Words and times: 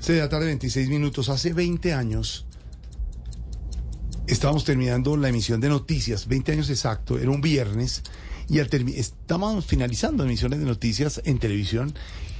6 0.00 0.16
de 0.16 0.22
la 0.22 0.28
tarde, 0.28 0.46
26 0.46 0.88
minutos. 0.88 1.28
Hace 1.28 1.52
20 1.52 1.92
años 1.92 2.46
estábamos 4.26 4.64
terminando 4.64 5.16
la 5.16 5.28
emisión 5.28 5.60
de 5.60 5.68
noticias, 5.68 6.28
20 6.28 6.52
años 6.52 6.70
exacto, 6.70 7.18
era 7.18 7.30
un 7.30 7.40
viernes, 7.40 8.02
y 8.48 8.60
al 8.60 8.68
estábamos 8.94 9.66
finalizando 9.66 10.24
emisiones 10.24 10.60
de 10.60 10.66
noticias 10.66 11.20
en 11.24 11.38
televisión 11.38 11.94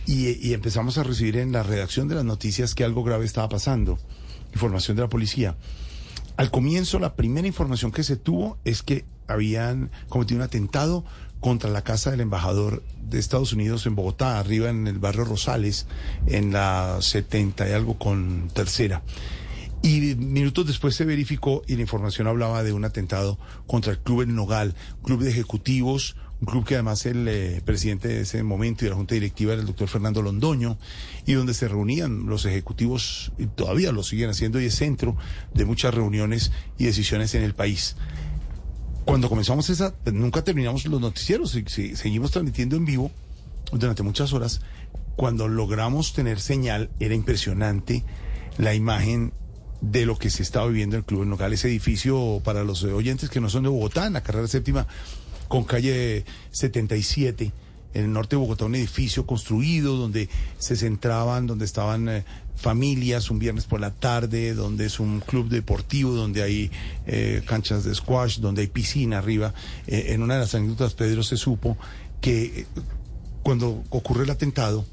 y 0.07 0.55
empezamos 0.55 0.97
a 0.97 1.03
recibir 1.03 1.37
en 1.37 1.53
la 1.53 1.63
redacción 1.63 2.09
de 2.09 2.15
las 2.15 2.25
noticias 2.25 2.75
que 2.75 2.83
algo 2.83 3.05
grave 3.05 3.27
estaba 3.27 3.49
pasando, 3.51 3.99
información 4.55 4.97
de 4.97 5.03
la 5.03 5.09
policía. 5.11 5.57
Al 6.39 6.51
comienzo, 6.51 6.99
la 6.99 7.15
primera 7.15 7.47
información 7.47 7.93
que 7.93 8.05
se 8.05 8.17
tuvo 8.17 8.57
es 8.65 8.83
que 8.83 9.05
habían 9.29 9.91
cometido 10.09 10.39
un 10.39 10.45
atentado 10.45 11.05
contra 11.41 11.71
la 11.71 11.83
casa 11.83 12.11
del 12.11 12.21
embajador 12.21 12.83
de 13.03 13.19
Estados 13.19 13.53
Unidos 13.53 13.87
en 13.87 13.95
Bogotá, 13.95 14.39
arriba 14.39 14.71
en 14.71 14.87
el 14.87 14.99
barrio 14.99 15.25
Rosales, 15.25 15.87
en 16.27 16.53
la 16.53 16.99
70 17.01 17.69
y 17.69 17.73
algo 17.73 17.99
con 17.99 18.51
tercera. 18.53 19.03
Y 19.83 20.17
minutos 20.17 20.67
después 20.67 20.97
se 20.97 21.05
verificó 21.05 21.63
y 21.69 21.77
la 21.77 21.83
información 21.83 22.27
hablaba 22.27 22.65
de 22.65 22.73
un 22.73 22.85
atentado 22.85 23.39
contra 23.67 23.93
el 23.93 23.99
Club 24.01 24.23
El 24.23 24.35
Nogal, 24.35 24.75
club 25.05 25.23
de 25.23 25.31
ejecutivos, 25.31 26.17
un 26.41 26.47
club 26.47 26.65
que 26.65 26.75
además 26.75 27.07
el 27.07 27.27
eh, 27.29 27.63
presidente 27.65 28.09
de 28.09 28.21
ese 28.23 28.43
momento 28.43 28.85
y 28.85 28.87
de 28.87 28.91
la 28.91 28.97
junta 28.97 29.15
directiva 29.15 29.53
era 29.53 29.61
el 29.61 29.67
doctor 29.67 29.89
Fernando 29.89 30.23
Londoño, 30.23 30.79
y 31.27 31.33
donde 31.33 31.55
se 31.55 31.69
reunían 31.69 32.27
los 32.27 32.45
ejecutivos, 32.45 33.33
y 33.39 33.47
todavía 33.47 33.93
lo 33.93 34.03
siguen 34.03 34.31
haciendo, 34.31 34.61
y 34.61 34.67
es 34.67 34.75
centro 34.75 35.17
de 35.55 35.65
muchas 35.65 35.95
reuniones 35.95 36.53
y 36.77 36.85
decisiones 36.85 37.35
en 37.35 37.43
el 37.43 37.55
país. 37.55 37.97
Cuando 39.09 39.31
comenzamos 39.31 39.71
esa, 39.71 39.95
nunca 40.13 40.45
terminamos 40.45 40.85
los 40.85 41.01
noticieros, 41.01 41.55
y- 41.57 41.97
seguimos 41.97 42.31
transmitiendo 42.31 42.77
en 42.77 42.85
vivo 42.85 43.11
durante 43.73 44.03
muchas 44.03 44.35
horas. 44.35 44.61
Cuando 45.17 45.49
logramos 45.49 46.13
tener 46.13 46.39
señal, 46.41 46.91
era 47.01 47.15
impresionante 47.15 48.05
la 48.59 48.75
imagen 48.75 49.33
de 49.81 50.05
lo 50.05 50.19
que 50.19 50.29
se 50.29 50.43
estaba 50.43 50.67
viviendo 50.67 50.97
en 50.97 51.01
el 51.01 51.07
Club 51.07 51.23
El 51.23 51.31
Nogal, 51.31 51.55
ese 51.55 51.69
edificio 51.69 52.43
para 52.45 52.65
los 52.65 52.85
oyentes 52.85 53.31
que 53.31 53.41
no 53.41 53.49
son 53.49 53.63
de 53.63 53.71
Bogotá, 53.71 54.07
en 54.07 54.13
la 54.13 54.23
carrera 54.23 54.47
séptima, 54.47 54.87
con 55.49 55.65
calle 55.65 56.27
77, 56.51 57.51
en 57.95 58.05
el 58.05 58.13
norte 58.13 58.37
de 58.37 58.41
Bogotá, 58.43 58.67
un 58.67 58.75
edificio 58.75 59.25
construido 59.25 59.97
donde 59.97 60.29
se 60.59 60.77
centraban, 60.77 61.47
donde 61.47 61.65
estaban 61.65 62.11
eh, 62.11 62.25
familias 62.59 63.31
un 63.31 63.39
viernes 63.39 63.65
por 63.65 63.81
la 63.81 63.93
tarde, 63.93 64.55
donde 64.55 64.87
es 64.87 65.01
un 65.01 65.21
club 65.21 65.49
deportivo, 65.49 66.13
donde 66.13 66.43
hay 66.43 66.71
eh, 67.07 67.43
canchas 67.47 67.85
de 67.85 67.95
squash, 67.95 68.41
donde 68.41 68.63
hay 68.63 68.69
piscina 68.69 69.19
arriba. 69.19 69.55
Eh, 69.87 70.07
en 70.09 70.23
una 70.23 70.35
de 70.35 70.41
las 70.41 70.55
anécdotas, 70.55 70.95
Pedro 70.95 71.23
se 71.23 71.37
supo 71.37 71.79
que 72.21 72.45
eh, 72.45 72.67
cuando 73.43 73.85
ocurre 73.91 74.25
el 74.25 74.31
atentado, 74.31 74.85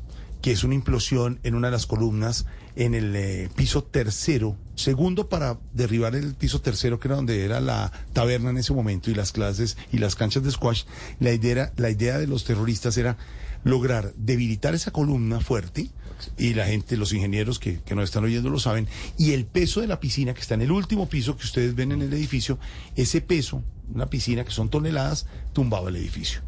que 0.42 0.52
es 0.52 0.64
una 0.64 0.76
implosión 0.76 1.40
en 1.42 1.56
una 1.56 1.68
de 1.68 1.72
las 1.72 1.88
columnas 1.88 2.46
en 2.76 2.94
el 2.94 3.16
eh, 3.16 3.50
piso 3.56 3.84
tercero, 3.84 4.56
segundo 4.76 5.28
para 5.28 5.58
derribar 5.74 6.16
el 6.16 6.36
piso 6.36 6.62
tercero, 6.62 7.00
que 7.00 7.08
era 7.08 7.16
donde 7.16 7.44
era 7.44 7.60
la 7.60 7.92
taberna 8.14 8.52
en 8.52 8.58
ese 8.58 8.74
momento, 8.74 9.10
y 9.10 9.16
las 9.16 9.32
clases 9.32 9.76
y 9.92 9.98
las 9.98 10.16
canchas 10.16 10.44
de 10.44 10.52
squash, 10.52 10.84
la 11.20 11.32
idea, 11.32 11.74
la 11.78 11.90
idea 11.90 12.20
de 12.20 12.28
los 12.28 12.44
terroristas 12.44 12.96
era 12.98 13.18
lograr 13.66 14.14
debilitar 14.16 14.76
esa 14.76 14.92
columna 14.92 15.42
fuerte, 15.42 15.90
y 16.38 16.54
la 16.54 16.66
gente, 16.66 16.96
los 16.96 17.12
ingenieros 17.12 17.60
que, 17.60 17.82
que 17.82 17.96
nos 17.96 18.06
están 18.06 18.24
oyendo 18.24 18.50
lo 18.50 18.60
saben, 18.60 18.88
y 19.18 19.34
el 19.34 19.46
peso 19.46 19.82
de 19.82 19.88
la 19.88 20.00
piscina 20.00 20.34
que 20.34 20.42
está 20.42 20.54
en 20.54 20.62
el 20.62 20.72
último 20.72 21.10
piso 21.10 21.36
que 21.36 21.44
ustedes 21.44 21.76
ven 21.76 21.92
en 21.92 22.04
el 22.04 22.14
edificio, 22.14 22.60
ese 22.96 23.22
peso, 23.22 23.64
una 23.94 24.06
piscina 24.06 24.46
que 24.46 24.52
son 24.52 24.70
toneladas, 24.70 25.26
tumbaba 25.52 25.90
el 25.90 25.96
edificio. 25.98 26.42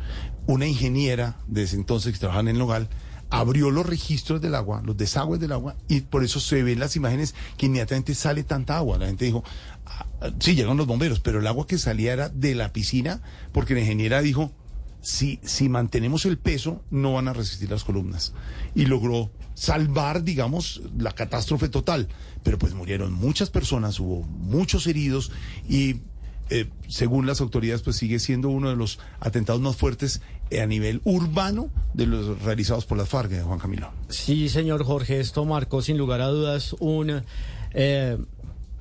Una 0.45 0.67
ingeniera 0.67 1.37
de 1.47 1.63
ese 1.63 1.75
entonces 1.75 2.13
que 2.13 2.19
trabajaba 2.19 2.41
en 2.41 2.55
el 2.55 2.59
Nogal, 2.59 2.87
abrió 3.29 3.71
los 3.71 3.85
registros 3.85 4.39
del 4.39 4.55
agua, 4.55 4.81
los 4.85 4.95
desagües 4.95 5.41
del 5.41 5.51
agua, 5.51 5.75
y 5.87 6.01
por 6.01 6.23
eso 6.23 6.39
se 6.39 6.61
ven 6.61 6.79
las 6.79 6.95
imágenes 6.95 7.33
que 7.57 7.65
inmediatamente 7.65 8.13
sale 8.13 8.43
tanta 8.43 8.77
agua. 8.77 8.99
La 8.99 9.07
gente 9.07 9.25
dijo, 9.25 9.43
"Ah, 9.85 10.05
ah, 10.21 10.29
sí, 10.39 10.53
llegan 10.53 10.77
los 10.77 10.87
bomberos, 10.87 11.19
pero 11.19 11.39
el 11.39 11.47
agua 11.47 11.65
que 11.65 11.79
salía 11.79 12.13
era 12.13 12.29
de 12.29 12.53
la 12.53 12.71
piscina, 12.71 13.21
porque 13.51 13.73
la 13.73 13.81
ingeniera 13.81 14.21
dijo, 14.21 14.53
si, 15.07 15.39
si 15.41 15.69
mantenemos 15.69 16.25
el 16.25 16.37
peso, 16.37 16.83
no 16.91 17.13
van 17.13 17.29
a 17.29 17.33
resistir 17.33 17.71
las 17.71 17.85
columnas. 17.85 18.33
Y 18.75 18.87
logró 18.87 19.31
salvar, 19.53 20.25
digamos, 20.25 20.81
la 20.97 21.13
catástrofe 21.13 21.69
total. 21.69 22.09
Pero 22.43 22.59
pues 22.59 22.73
murieron 22.73 23.13
muchas 23.13 23.49
personas, 23.49 24.01
hubo 24.01 24.23
muchos 24.23 24.85
heridos 24.85 25.31
y 25.69 26.01
eh, 26.49 26.69
según 26.89 27.25
las 27.25 27.39
autoridades, 27.39 27.83
pues 27.83 27.95
sigue 27.95 28.19
siendo 28.19 28.49
uno 28.49 28.69
de 28.69 28.75
los 28.75 28.99
atentados 29.21 29.61
más 29.61 29.77
fuertes 29.77 30.21
eh, 30.49 30.59
a 30.59 30.67
nivel 30.67 30.99
urbano 31.05 31.69
de 31.93 32.05
los 32.05 32.41
realizados 32.41 32.85
por 32.85 32.97
las 32.97 33.07
FARC, 33.07 33.31
eh, 33.31 33.41
Juan 33.43 33.59
Camilo. 33.59 33.93
Sí, 34.09 34.49
señor 34.49 34.83
Jorge, 34.83 35.21
esto 35.21 35.45
marcó 35.45 35.81
sin 35.81 35.97
lugar 35.97 36.19
a 36.19 36.27
dudas 36.27 36.75
un, 36.79 37.21
eh, 37.73 38.17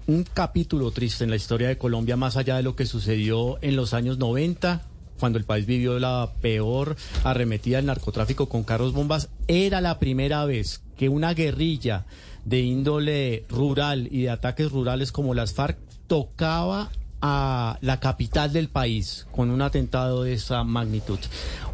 un 0.08 0.24
capítulo 0.24 0.90
triste 0.90 1.22
en 1.22 1.30
la 1.30 1.36
historia 1.36 1.68
de 1.68 1.78
Colombia, 1.78 2.16
más 2.16 2.36
allá 2.36 2.56
de 2.56 2.64
lo 2.64 2.74
que 2.74 2.84
sucedió 2.84 3.58
en 3.62 3.76
los 3.76 3.94
años 3.94 4.18
90, 4.18 4.88
cuando 5.18 5.38
el 5.38 5.44
país 5.44 5.66
vivió 5.66 5.98
la 5.98 6.32
peor 6.40 6.96
arremetida 7.24 7.76
del 7.76 7.86
narcotráfico 7.86 8.48
con 8.48 8.64
carros 8.64 8.92
bombas. 8.92 9.28
Era 9.48 9.80
la 9.80 9.98
primera 9.98 10.44
vez 10.44 10.82
que 10.96 11.08
una 11.08 11.34
guerrilla 11.34 12.06
de 12.44 12.60
índole 12.60 13.44
rural 13.48 14.08
y 14.10 14.22
de 14.22 14.30
ataques 14.30 14.70
rurales 14.70 15.12
como 15.12 15.34
las 15.34 15.52
FARC 15.52 15.78
tocaba 16.06 16.90
a 17.20 17.78
la 17.80 17.98
capital 17.98 18.52
del 18.52 18.68
país 18.68 19.26
con 19.32 19.50
un 19.50 19.62
atentado 19.62 20.22
de 20.22 20.34
esa 20.34 20.62
magnitud. 20.64 21.18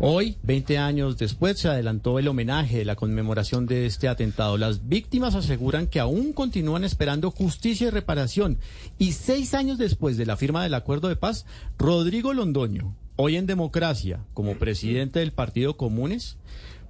Hoy, 0.01 0.37
20 0.43 0.79
años 0.79 1.19
después, 1.19 1.59
se 1.59 1.69
adelantó 1.69 2.19
el 2.19 2.29
homenaje, 2.29 2.85
la 2.85 2.97
conmemoración 2.97 3.67
de 3.67 3.87
este 3.87 4.09
atentado. 4.09 4.57
Las 4.57 4.89
víctimas 4.89 5.35
aseguran 5.35 5.89
que 5.89 6.01
aún 6.01 6.33
continúan 6.33 6.85
esperando 6.85 7.31
justicia 7.31 7.89
y 7.89 7.91
reparación. 7.91 8.59
Y 8.99 9.13
seis 9.13 9.55
años 9.55 9.79
después 9.79 10.17
de 10.17 10.27
la 10.27 10.37
firma 10.37 10.63
del 10.63 10.75
acuerdo 10.75 11.09
de 11.09 11.17
paz, 11.17 11.45
Rodrigo 11.79 12.33
Londoño, 12.33 12.95
hoy 13.17 13.37
en 13.37 13.47
democracia, 13.47 14.25
como 14.35 14.57
presidente 14.57 15.21
del 15.21 15.33
Partido 15.33 15.77
Comunes, 15.77 16.37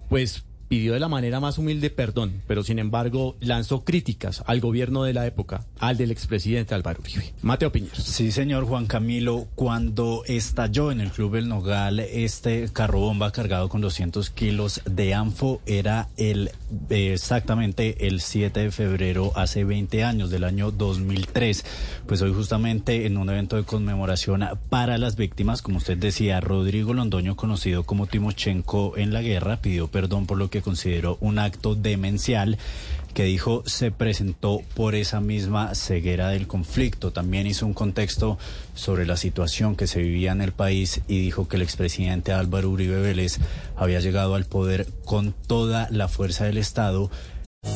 pues 0.08 0.44
pidió 0.72 0.94
de 0.94 1.00
la 1.00 1.08
manera 1.08 1.38
más 1.38 1.58
humilde 1.58 1.90
perdón, 1.90 2.40
pero 2.46 2.62
sin 2.62 2.78
embargo 2.78 3.36
lanzó 3.40 3.84
críticas 3.84 4.42
al 4.46 4.62
gobierno 4.62 5.04
de 5.04 5.12
la 5.12 5.26
época, 5.26 5.66
al 5.78 5.98
del 5.98 6.10
expresidente 6.10 6.74
Álvaro 6.74 7.02
Uribe. 7.02 7.34
Mateo 7.42 7.70
Piñeros. 7.70 8.02
Sí, 8.02 8.32
señor 8.32 8.64
Juan 8.64 8.86
Camilo, 8.86 9.48
cuando 9.54 10.22
estalló 10.26 10.90
en 10.90 11.02
el 11.02 11.10
Club 11.10 11.34
El 11.34 11.50
Nogal 11.50 12.00
este 12.00 12.70
carro 12.72 13.00
bomba 13.00 13.32
cargado 13.32 13.68
con 13.68 13.82
200 13.82 14.30
kilos 14.30 14.80
de 14.86 15.12
anfo, 15.12 15.60
era 15.66 16.08
el 16.16 16.50
exactamente 16.88 18.06
el 18.06 18.22
7 18.22 18.60
de 18.60 18.70
febrero 18.70 19.32
hace 19.36 19.64
20 19.64 20.04
años, 20.04 20.30
del 20.30 20.44
año 20.44 20.70
2003. 20.70 21.66
Pues 22.06 22.22
hoy 22.22 22.32
justamente 22.32 23.04
en 23.04 23.18
un 23.18 23.28
evento 23.28 23.56
de 23.56 23.64
conmemoración 23.64 24.42
para 24.70 24.96
las 24.96 25.16
víctimas, 25.16 25.60
como 25.60 25.76
usted 25.76 25.98
decía, 25.98 26.40
Rodrigo 26.40 26.94
Londoño, 26.94 27.36
conocido 27.36 27.84
como 27.84 28.06
Timochenko 28.06 28.96
en 28.96 29.12
la 29.12 29.20
guerra, 29.20 29.58
pidió 29.60 29.88
perdón 29.88 30.24
por 30.24 30.38
lo 30.38 30.48
que 30.48 30.61
consideró 30.62 31.18
un 31.20 31.38
acto 31.38 31.74
demencial 31.74 32.58
que 33.12 33.24
dijo 33.24 33.62
se 33.66 33.90
presentó 33.90 34.62
por 34.74 34.94
esa 34.94 35.20
misma 35.20 35.74
ceguera 35.74 36.28
del 36.28 36.46
conflicto. 36.46 37.12
También 37.12 37.46
hizo 37.46 37.66
un 37.66 37.74
contexto 37.74 38.38
sobre 38.74 39.06
la 39.06 39.16
situación 39.16 39.76
que 39.76 39.86
se 39.86 40.00
vivía 40.00 40.32
en 40.32 40.40
el 40.40 40.52
país 40.52 41.02
y 41.08 41.20
dijo 41.20 41.48
que 41.48 41.56
el 41.56 41.62
expresidente 41.62 42.32
Álvaro 42.32 42.70
Uribe 42.70 43.00
Vélez 43.00 43.38
había 43.76 44.00
llegado 44.00 44.34
al 44.34 44.44
poder 44.44 44.86
con 45.04 45.34
toda 45.46 45.88
la 45.90 46.08
fuerza 46.08 46.44
del 46.44 46.58
Estado. 46.58 47.10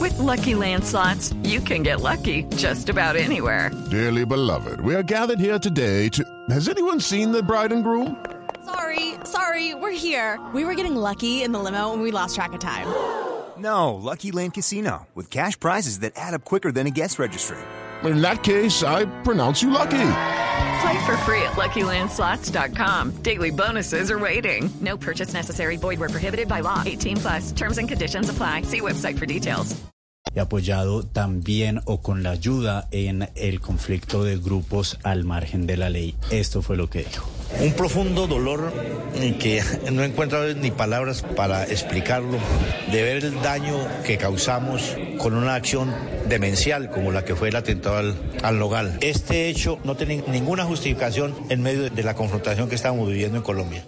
With 0.01 0.19
Lucky 0.19 0.55
Land 0.55 0.85
slots, 0.85 1.33
you 1.45 1.61
can 1.61 1.83
get 1.85 2.01
lucky 2.01 2.45
just 2.57 2.89
about 2.89 3.15
anywhere. 3.17 3.71
Dearly 3.89 4.25
beloved, 4.25 4.81
we 4.81 4.95
are 4.95 5.03
gathered 5.03 5.39
here 5.39 5.59
today 5.59 6.09
to. 6.09 6.25
Has 6.51 6.69
anyone 6.69 7.01
seen 7.01 7.31
the 7.31 7.43
bride 7.43 7.73
and 7.73 7.85
groom? 7.85 8.17
Sorry, 8.65 9.06
sorry, 9.27 9.75
we're 9.75 9.97
here. 9.97 10.41
We 10.55 10.65
were 10.65 10.75
getting 10.75 10.97
lucky 10.97 11.43
in 11.43 11.53
the 11.53 11.59
limo 11.59 11.93
and 11.93 12.03
we 12.03 12.11
lost 12.11 12.35
track 12.35 12.53
of 12.53 12.61
time. 12.61 12.87
No, 13.59 13.95
Lucky 13.95 14.33
Land 14.33 14.53
Casino, 14.53 15.07
with 15.15 15.31
cash 15.31 15.59
prizes 15.59 16.01
that 16.01 16.13
add 16.15 16.35
up 16.35 16.45
quicker 16.45 16.71
than 16.71 16.87
a 16.87 16.91
guest 16.91 17.19
registry. 17.19 17.57
In 18.05 18.21
that 18.21 18.43
case, 18.43 18.83
I 18.83 19.07
pronounce 19.23 19.63
you 19.63 19.71
lucky. 19.71 20.13
Play 20.83 21.07
for 21.07 21.17
free 21.25 21.41
at 21.41 21.55
LuckyLandSlots.com. 21.57 23.23
Daily 23.23 23.51
bonuses 23.51 24.11
are 24.11 24.19
waiting. 24.19 24.69
No 24.83 24.99
purchase 24.99 25.33
necessary. 25.33 25.79
Void 25.79 26.01
were 26.01 26.11
prohibited 26.11 26.49
by 26.49 26.61
law. 26.61 26.83
18 26.85 27.17
plus. 27.17 27.53
Terms 27.53 27.79
and 27.79 27.89
conditions 27.89 28.29
apply. 28.29 28.61
See 28.61 28.83
website 28.83 29.19
for 29.19 29.25
details. 29.25 29.75
y 30.35 30.39
apoyado 30.39 31.03
también 31.03 31.81
o 31.87 32.03
con 32.03 32.23
la 32.23 32.33
ayuda 32.33 32.89
en 32.91 33.31
el 33.37 33.61
conflicto 33.61 34.23
de 34.23 34.37
grupos 34.37 34.99
al 35.03 35.25
margen 35.25 35.67
de 35.67 35.79
la 35.79 35.89
ley. 35.89 36.15
Esto 36.31 36.61
fue 36.61 36.77
lo 36.77 36.91
que 36.91 37.05
dijo. 37.05 37.27
Un 37.61 37.73
profundo 37.73 38.27
dolor 38.27 38.73
que 39.39 39.63
no 39.91 40.05
encuentro 40.05 40.53
ni 40.55 40.71
palabras 40.71 41.23
para 41.23 41.65
explicarlo, 41.65 42.39
de 42.93 43.03
ver 43.03 43.25
el 43.25 43.41
daño 43.41 43.77
que 44.05 44.19
causamos 44.19 44.97
con 45.19 45.35
una 45.35 45.55
acción 45.55 45.95
demencial 46.29 46.91
como 46.91 47.13
la 47.13 47.25
que 47.25 47.35
fue 47.35 47.49
el 47.49 47.57
atentado 47.57 47.97
al, 47.97 48.15
al 48.43 48.59
Nogal. 48.59 48.99
Este 49.01 49.49
hecho 49.49 49.79
no 49.85 49.97
tiene 49.97 50.23
ninguna 50.29 50.65
justificación 50.65 51.35
en 51.49 51.63
medio 51.63 51.89
de 51.89 52.03
la 52.03 52.15
confrontación 52.15 52.69
que 52.69 52.75
estamos 52.75 53.09
viviendo 53.09 53.39
en 53.39 53.43
Colombia. 53.43 53.85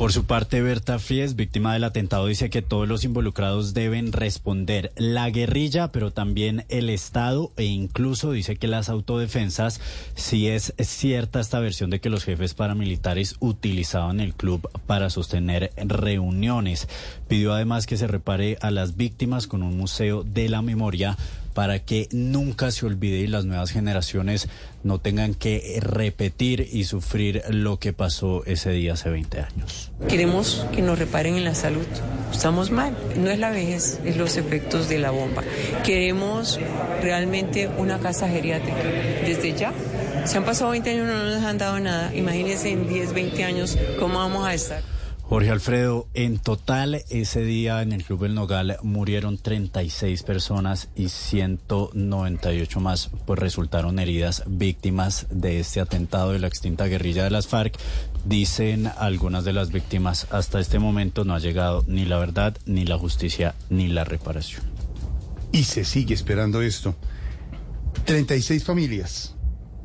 Por 0.00 0.14
su 0.14 0.24
parte, 0.24 0.62
Berta 0.62 0.98
Fries, 0.98 1.36
víctima 1.36 1.74
del 1.74 1.84
atentado, 1.84 2.24
dice 2.24 2.48
que 2.48 2.62
todos 2.62 2.88
los 2.88 3.04
involucrados 3.04 3.74
deben 3.74 4.12
responder. 4.12 4.92
La 4.96 5.28
guerrilla, 5.28 5.92
pero 5.92 6.10
también 6.10 6.64
el 6.70 6.88
Estado 6.88 7.52
e 7.58 7.66
incluso 7.66 8.32
dice 8.32 8.56
que 8.56 8.66
las 8.66 8.88
autodefensas, 8.88 9.78
si 10.14 10.48
es 10.48 10.72
cierta 10.78 11.38
esta 11.38 11.60
versión 11.60 11.90
de 11.90 12.00
que 12.00 12.08
los 12.08 12.24
jefes 12.24 12.54
paramilitares 12.54 13.36
utilizaban 13.40 14.20
el 14.20 14.32
club 14.32 14.70
para 14.86 15.10
sostener 15.10 15.70
reuniones. 15.76 16.88
Pidió 17.28 17.52
además 17.52 17.86
que 17.86 17.98
se 17.98 18.06
repare 18.06 18.56
a 18.62 18.70
las 18.70 18.96
víctimas 18.96 19.46
con 19.46 19.62
un 19.62 19.76
museo 19.76 20.22
de 20.24 20.48
la 20.48 20.62
memoria 20.62 21.18
para 21.54 21.80
que 21.80 22.08
nunca 22.12 22.70
se 22.70 22.86
olvide 22.86 23.18
y 23.18 23.26
las 23.26 23.44
nuevas 23.44 23.70
generaciones 23.70 24.48
no 24.82 24.98
tengan 24.98 25.34
que 25.34 25.78
repetir 25.80 26.68
y 26.72 26.84
sufrir 26.84 27.42
lo 27.48 27.78
que 27.78 27.92
pasó 27.92 28.44
ese 28.46 28.70
día 28.70 28.94
hace 28.94 29.10
20 29.10 29.40
años. 29.40 29.92
Queremos 30.08 30.66
que 30.72 30.82
nos 30.82 30.98
reparen 30.98 31.36
en 31.36 31.44
la 31.44 31.54
salud. 31.54 31.86
Estamos 32.32 32.70
mal. 32.70 32.96
No 33.16 33.30
es 33.30 33.38
la 33.38 33.50
vejez, 33.50 34.00
es 34.04 34.16
los 34.16 34.36
efectos 34.36 34.88
de 34.88 34.98
la 34.98 35.10
bomba. 35.10 35.42
Queremos 35.84 36.58
realmente 37.02 37.68
una 37.68 37.98
casa 37.98 38.28
geriátrica. 38.28 38.82
Desde 39.26 39.54
ya. 39.56 39.72
Se 40.24 40.38
han 40.38 40.44
pasado 40.44 40.70
20 40.70 40.90
años 40.90 41.08
y 41.08 41.12
no 41.12 41.24
nos 41.24 41.44
han 41.44 41.58
dado 41.58 41.80
nada. 41.80 42.14
Imagínense 42.14 42.70
en 42.70 42.88
10, 42.88 43.12
20 43.12 43.44
años 43.44 43.78
cómo 43.98 44.18
vamos 44.18 44.46
a 44.46 44.54
estar. 44.54 44.89
Jorge 45.30 45.50
Alfredo, 45.50 46.08
en 46.12 46.40
total 46.40 47.04
ese 47.08 47.42
día 47.42 47.82
en 47.82 47.92
el 47.92 48.02
Club 48.02 48.24
El 48.24 48.34
Nogal 48.34 48.78
murieron 48.82 49.38
36 49.38 50.24
personas 50.24 50.88
y 50.96 51.08
198 51.08 52.80
más 52.80 53.12
pues 53.26 53.38
resultaron 53.38 54.00
heridas 54.00 54.42
víctimas 54.48 55.28
de 55.30 55.60
este 55.60 55.78
atentado 55.78 56.32
de 56.32 56.40
la 56.40 56.48
extinta 56.48 56.86
guerrilla 56.86 57.22
de 57.22 57.30
las 57.30 57.46
FARC. 57.46 57.78
Dicen 58.24 58.90
algunas 58.98 59.44
de 59.44 59.52
las 59.52 59.70
víctimas, 59.70 60.26
hasta 60.32 60.58
este 60.58 60.80
momento 60.80 61.24
no 61.24 61.36
ha 61.36 61.38
llegado 61.38 61.84
ni 61.86 62.06
la 62.06 62.18
verdad, 62.18 62.58
ni 62.66 62.84
la 62.84 62.98
justicia, 62.98 63.54
ni 63.68 63.86
la 63.86 64.02
reparación. 64.02 64.64
Y 65.52 65.62
se 65.62 65.84
sigue 65.84 66.12
esperando 66.12 66.60
esto. 66.60 66.96
36 68.04 68.64
familias, 68.64 69.36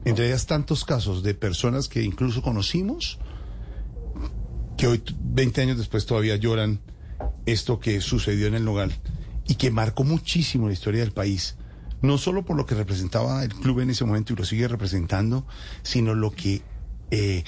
entre 0.05 0.25
ellas 0.25 0.47
tantos 0.47 0.85
casos 0.85 1.21
de 1.21 1.35
personas 1.35 1.87
que 1.87 2.01
incluso 2.01 2.41
conocimos 2.41 3.19
hoy, 4.87 5.03
20 5.19 5.61
años 5.61 5.77
después, 5.77 6.05
todavía 6.05 6.35
lloran 6.35 6.79
esto 7.45 7.79
que 7.79 8.01
sucedió 8.01 8.47
en 8.47 8.55
el 8.55 8.65
Nogal 8.65 8.91
y 9.47 9.55
que 9.55 9.71
marcó 9.71 10.03
muchísimo 10.03 10.67
la 10.67 10.73
historia 10.73 11.01
del 11.01 11.11
país. 11.11 11.55
No 12.01 12.17
solo 12.17 12.45
por 12.45 12.57
lo 12.57 12.65
que 12.65 12.75
representaba 12.75 13.43
el 13.43 13.53
club 13.53 13.79
en 13.79 13.89
ese 13.89 14.05
momento 14.05 14.33
y 14.33 14.35
lo 14.35 14.45
sigue 14.45 14.67
representando, 14.67 15.45
sino 15.83 16.13
lo 16.13 16.31
que 16.31 16.61
eh, 17.11 17.43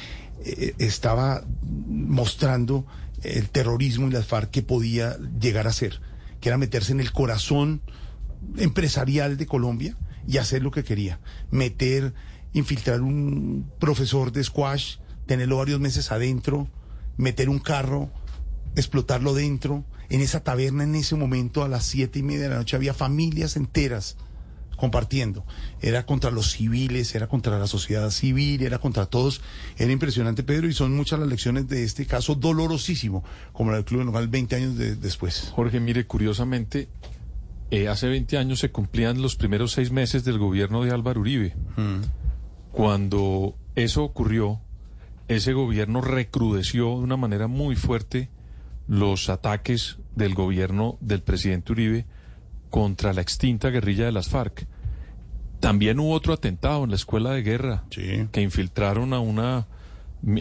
eh, 0.45 0.75
estaba 0.77 1.43
mostrando 1.63 2.85
el 3.23 3.49
terrorismo 3.49 4.07
y 4.07 4.11
las 4.11 4.25
FARC 4.25 4.51
que 4.51 4.61
podía 4.61 5.17
llegar 5.39 5.67
a 5.67 5.73
ser, 5.73 5.99
que 6.39 6.49
era 6.49 6.57
meterse 6.57 6.91
en 6.91 6.99
el 6.99 7.11
corazón 7.11 7.81
empresarial 8.57 9.37
de 9.37 9.47
Colombia 9.47 9.97
y 10.27 10.37
hacer 10.37 10.61
lo 10.61 10.71
que 10.71 10.83
quería, 10.83 11.19
meter, 11.49 12.13
infiltrar 12.53 13.01
un 13.01 13.69
profesor 13.79 14.31
de 14.31 14.43
squash, 14.43 14.97
tenerlo 15.25 15.57
varios 15.57 15.79
meses 15.79 16.11
adentro, 16.11 16.67
meter 17.17 17.49
un 17.49 17.59
carro, 17.59 18.09
explotarlo 18.75 19.33
dentro. 19.33 19.83
En 20.09 20.21
esa 20.21 20.41
taberna 20.43 20.83
en 20.83 20.95
ese 20.95 21.15
momento 21.15 21.63
a 21.63 21.67
las 21.67 21.83
siete 21.85 22.19
y 22.19 22.23
media 22.23 22.43
de 22.43 22.49
la 22.49 22.57
noche 22.57 22.75
había 22.77 22.93
familias 22.93 23.57
enteras 23.57 24.15
compartiendo. 24.77 25.43
Era 25.81 26.05
contra 26.05 26.31
los 26.31 26.51
civiles, 26.51 27.13
era 27.13 27.27
contra 27.27 27.59
la 27.59 27.67
sociedad 27.67 28.09
civil, 28.11 28.61
era 28.61 28.77
contra 28.77 29.07
todos. 29.07 29.41
Era 29.77 29.91
impresionante, 29.91 30.43
Pedro, 30.43 30.67
y 30.67 30.73
son 30.73 30.95
muchas 30.95 31.19
las 31.19 31.27
lecciones 31.27 31.67
de 31.67 31.83
este 31.83 32.05
caso 32.05 32.35
dolorosísimo, 32.35 33.23
como 33.51 33.71
la 33.71 33.77
del 33.77 33.85
Club 33.85 34.05
Nogal 34.05 34.29
20 34.29 34.55
años 34.55 34.77
después. 34.77 35.51
Jorge, 35.53 35.79
mire, 35.81 36.05
curiosamente, 36.05 36.87
eh, 37.71 37.89
hace 37.89 38.07
20 38.07 38.37
años 38.37 38.59
se 38.59 38.71
cumplían 38.71 39.21
los 39.21 39.35
primeros 39.35 39.73
seis 39.73 39.91
meses 39.91 40.23
del 40.23 40.37
gobierno 40.37 40.83
de 40.83 40.91
Álvaro 40.91 41.19
Uribe. 41.19 41.55
Mm. 41.75 42.01
Cuando 42.71 43.55
eso 43.75 44.03
ocurrió, 44.03 44.61
ese 45.27 45.53
gobierno 45.53 46.01
recrudeció 46.01 46.89
de 46.97 47.03
una 47.03 47.18
manera 47.18 47.47
muy 47.47 47.75
fuerte 47.75 48.29
los 48.88 49.29
ataques 49.29 49.97
del 50.15 50.33
gobierno 50.33 50.97
del 51.01 51.21
presidente 51.21 51.74
Uribe 51.74 52.06
contra 52.69 53.13
la 53.13 53.21
extinta 53.21 53.69
guerrilla 53.69 54.06
de 54.06 54.12
las 54.12 54.29
FARC. 54.29 54.68
También 55.59 56.00
hubo 56.00 56.12
otro 56.12 56.33
atentado 56.33 56.83
en 56.83 56.91
la 56.91 56.95
escuela 56.95 57.31
de 57.31 57.41
guerra 57.41 57.83
que 57.89 58.41
infiltraron 58.41 59.13
a 59.13 59.19
una 59.19 59.68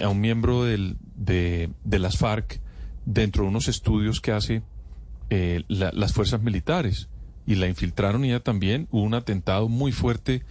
a 0.02 0.08
un 0.08 0.20
miembro 0.20 0.64
del, 0.64 0.96
de, 1.16 1.70
las 1.84 2.16
FARC 2.16 2.60
dentro 3.04 3.44
de 3.44 3.50
unos 3.50 3.68
estudios 3.68 4.20
que 4.20 4.32
hace 4.32 4.62
eh, 5.30 5.64
las 5.68 6.12
fuerzas 6.12 6.42
militares 6.42 7.08
y 7.46 7.56
la 7.56 7.68
infiltraron 7.68 8.24
y 8.24 8.30
ella 8.30 8.40
también 8.40 8.88
hubo 8.90 9.02
un 9.02 9.14
atentado 9.14 9.68
muy 9.68 9.92
fuerte 9.92 10.42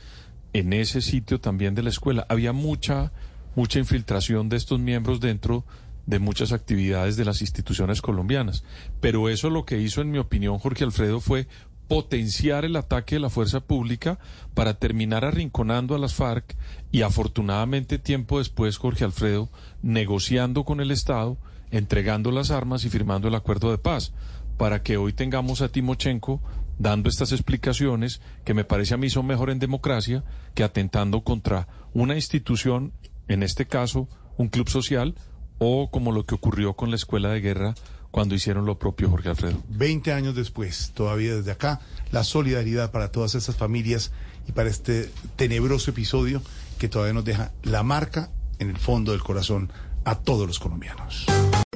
en 0.54 0.74
ese 0.74 1.02
sitio 1.02 1.40
también 1.40 1.76
de 1.76 1.84
la 1.84 1.90
escuela. 1.90 2.26
Había 2.30 2.54
mucha 2.54 3.12
mucha 3.56 3.80
infiltración 3.80 4.50
de 4.50 4.58
estos 4.58 4.80
miembros 4.80 5.20
dentro 5.20 5.66
de 6.06 6.20
muchas 6.20 6.52
actividades 6.52 7.18
de 7.18 7.26
las 7.26 7.42
instituciones 7.42 8.02
colombianas. 8.02 8.64
Pero 9.00 9.30
eso 9.30 9.50
lo 9.50 9.66
que 9.66 9.80
hizo, 9.80 10.02
en 10.02 10.12
mi 10.12 10.20
opinión, 10.20 10.60
Jorge 10.60 10.84
Alfredo, 10.84 11.20
fue 11.20 11.48
potenciar 11.88 12.66
el 12.66 12.76
ataque 12.76 13.16
de 13.16 13.22
la 13.22 13.30
fuerza 13.30 13.60
pública 13.60 14.20
para 14.54 14.76
terminar 14.76 15.24
arrinconando 15.24 15.96
a 15.96 16.00
las 16.00 16.16
FARC 16.16 16.56
y 16.92 17.04
afortunadamente 17.04 18.00
tiempo 18.00 18.40
después 18.40 18.78
Jorge 18.78 19.04
Alfredo 19.04 19.50
negociando 19.84 20.64
con 20.64 20.80
el 20.80 20.92
Estado, 20.92 21.38
entregando 21.72 22.32
las 22.32 22.50
armas 22.50 22.86
y 22.86 22.90
firmando 22.90 23.28
el 23.28 23.36
acuerdo 23.36 23.70
de 23.72 23.78
paz 23.78 24.14
para 24.58 24.82
que 24.82 24.98
hoy 24.98 25.14
tengamos 25.14 25.62
a 25.62 25.70
Timochenko 25.70 26.42
dando 26.80 27.10
estas 27.10 27.32
explicaciones 27.32 28.22
que 28.44 28.54
me 28.54 28.66
parece 28.66 28.94
a 28.94 28.98
mí 28.98 29.10
son 29.10 29.26
mejor 29.28 29.50
en 29.50 29.60
democracia 29.60 30.24
que 30.54 30.64
atentando 30.64 31.24
contra 31.24 31.68
una 31.94 32.16
institución 32.16 32.94
en 33.28 33.44
este 33.44 33.66
caso 33.68 34.08
un 34.38 34.50
club 34.50 34.70
social, 34.70 35.16
o 35.58 35.90
como 35.90 36.12
lo 36.12 36.26
que 36.26 36.36
ocurrió 36.36 36.74
con 36.74 36.90
la 36.90 36.98
escuela 36.98 37.30
de 37.30 37.42
guerra 37.42 37.76
cuando 38.12 38.36
hicieron 38.36 38.66
lo 38.66 38.80
propio 38.80 39.10
Jorge 39.10 39.30
Alfredo. 39.30 39.62
Veinte 39.70 40.14
años 40.14 40.36
después, 40.36 40.92
todavía 40.94 41.36
desde 41.36 41.52
acá, 41.52 41.82
la 42.12 42.24
solidaridad 42.24 42.92
para 42.92 43.12
todas 43.12 43.36
esas 43.36 43.56
familias 43.56 44.12
y 44.48 44.52
para 44.52 44.70
este 44.70 45.10
tenebroso 45.36 45.92
episodio 45.92 46.42
que 46.78 46.88
todavía 46.88 47.14
nos 47.14 47.26
deja 47.26 47.52
la 47.64 47.84
marca 47.84 48.30
en 48.60 48.70
el 48.70 48.78
fondo 48.78 49.12
del 49.12 49.24
corazón 49.24 49.72
a 50.06 50.16
todos 50.16 50.48
los 50.48 50.60
colombianos. 50.60 51.26